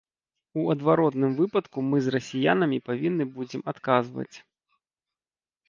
[0.61, 4.31] У адваротным выпадку мы з расіянамі павінны будзем адказваць.